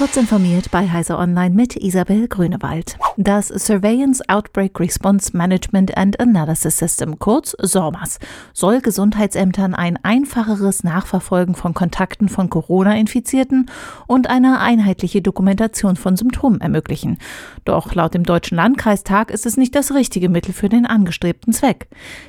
[0.00, 2.96] Kurz informiert bei Heise Online mit Isabel Grünewald.
[3.18, 8.18] Das Surveillance Outbreak Response Management and Analysis System, kurz SORMAS,
[8.54, 13.70] soll Gesundheitsämtern ein einfacheres Nachverfolgen von Kontakten von Corona-Infizierten
[14.06, 17.18] und eine einheitliche Dokumentation von Symptomen ermöglichen.
[17.66, 21.88] Doch laut dem Deutschen Landkreistag ist es nicht das richtige Mittel für den angestrebten Zweck.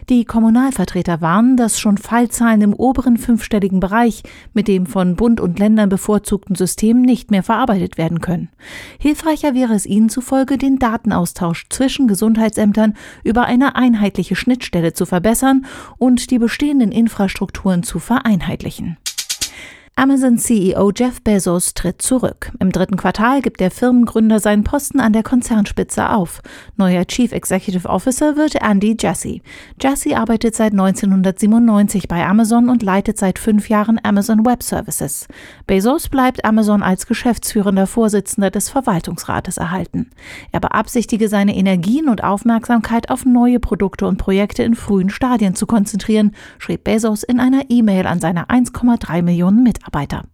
[0.09, 5.57] Die Kommunalvertreter warnen, dass schon Fallzahlen im oberen fünfstelligen Bereich mit dem von Bund und
[5.57, 8.49] Ländern bevorzugten System nicht mehr verarbeiten verarbeitet werden können.
[8.99, 15.65] Hilfreicher wäre es ihnen zufolge, den Datenaustausch zwischen Gesundheitsämtern über eine einheitliche Schnittstelle zu verbessern
[15.97, 18.97] und die bestehenden Infrastrukturen zu vereinheitlichen.
[19.95, 22.51] Amazon-CEO Jeff Bezos tritt zurück.
[22.59, 26.41] Im dritten Quartal gibt der Firmengründer seinen Posten an der Konzernspitze auf.
[26.77, 29.41] Neuer Chief Executive Officer wird Andy Jassy.
[29.79, 35.27] Jassy arbeitet seit 1997 bei Amazon und leitet seit fünf Jahren Amazon Web Services.
[35.67, 40.09] Bezos bleibt Amazon als geschäftsführender Vorsitzender des Verwaltungsrates erhalten.
[40.53, 45.67] Er beabsichtige seine Energien und Aufmerksamkeit auf neue Produkte und Projekte in frühen Stadien zu
[45.67, 49.80] konzentrieren, schrieb Bezos in einer E-Mail an seine 1,3 Millionen Mitarbeiter.
[49.81, 50.30] Mitarbeiter.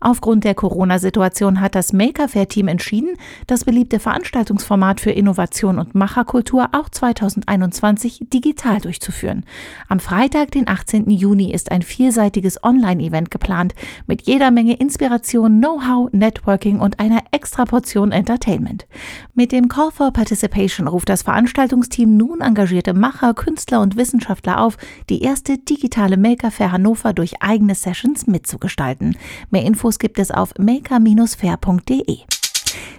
[0.00, 3.16] Aufgrund der Corona-Situation hat das Maker Fair Team entschieden,
[3.48, 9.44] das beliebte Veranstaltungsformat für Innovation und Macherkultur auch 2021 digital durchzuführen.
[9.88, 11.10] Am Freitag, den 18.
[11.10, 13.74] Juni, ist ein vierseitiges Online-Event geplant
[14.06, 18.86] mit jeder Menge Inspiration, Know-how, Networking und einer extra Portion Entertainment.
[19.34, 24.76] Mit dem Call for Participation ruft das Veranstaltungsteam nun engagierte Macher, Künstler und Wissenschaftler auf,
[25.10, 29.16] die erste digitale Maker Fair Hannover durch eigene Sessions mitzugestalten.
[29.50, 32.18] Mehr Infos Infos gibt es auf maker-fair.de.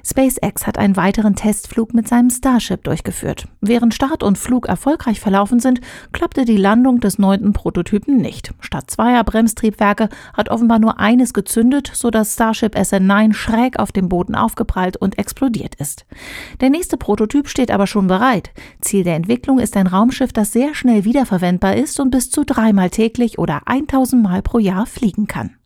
[0.03, 3.47] SpaceX hat einen weiteren Testflug mit seinem Starship durchgeführt.
[3.61, 5.81] Während Start und Flug erfolgreich verlaufen sind,
[6.13, 8.55] klappte die Landung des neunten Prototypen nicht.
[8.59, 14.33] Statt zweier Bremstriebwerke hat offenbar nur eines gezündet, sodass Starship SN9 schräg auf dem Boden
[14.33, 16.07] aufgeprallt und explodiert ist.
[16.59, 18.49] Der nächste Prototyp steht aber schon bereit.
[18.81, 22.89] Ziel der Entwicklung ist ein Raumschiff, das sehr schnell wiederverwendbar ist und bis zu dreimal
[22.89, 25.58] täglich oder 1000 Mal pro Jahr fliegen kann.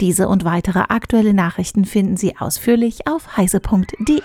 [0.00, 4.22] Diese und weitere aktuelle Nachrichten finden Sie ausführlich auf heise.de.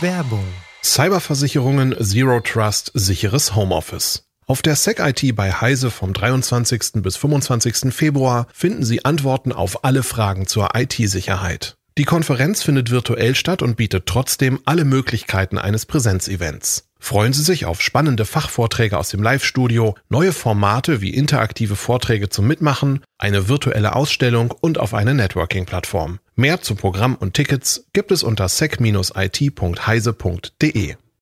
[0.00, 0.44] Werbung.
[0.82, 4.24] Cyberversicherungen Zero Trust sicheres Homeoffice.
[4.46, 7.02] Auf der SecIT bei Heise vom 23.
[7.02, 7.94] bis 25.
[7.94, 11.76] Februar finden Sie Antworten auf alle Fragen zur IT-Sicherheit.
[11.98, 16.89] Die Konferenz findet virtuell statt und bietet trotzdem alle Möglichkeiten eines Präsenzevents.
[17.00, 22.46] Freuen Sie sich auf spannende Fachvorträge aus dem Live-Studio, neue Formate wie interaktive Vorträge zum
[22.46, 26.20] Mitmachen, eine virtuelle Ausstellung und auf eine Networking-Plattform.
[26.36, 29.50] Mehr zu Programm und Tickets gibt es unter sec-it.heise.de.